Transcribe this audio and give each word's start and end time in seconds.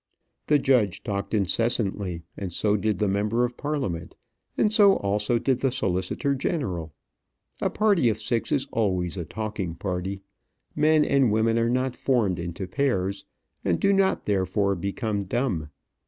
The 0.47 0.57
judge 0.57 1.03
talked 1.03 1.31
incessantly, 1.31 2.23
and 2.35 2.51
so 2.51 2.75
did 2.75 2.97
the 2.97 3.07
member 3.07 3.45
of 3.45 3.55
Parliament, 3.55 4.15
and 4.57 4.73
so 4.73 4.95
also 4.95 5.37
did 5.37 5.59
the 5.59 5.69
solicitor 5.71 6.33
general. 6.33 6.95
A 7.61 7.69
party 7.69 8.09
of 8.09 8.17
six 8.17 8.51
is 8.51 8.67
always 8.71 9.15
a 9.15 9.25
talking 9.25 9.75
party. 9.75 10.23
Men 10.75 11.05
and 11.05 11.31
women 11.31 11.59
are 11.59 11.69
not 11.69 11.95
formed 11.95 12.39
into 12.39 12.65
pairs, 12.65 13.25
and 13.63 13.79
do 13.79 13.93
not 13.93 14.25
therefore 14.25 14.73
become 14.73 15.25
dumb. 15.25 15.69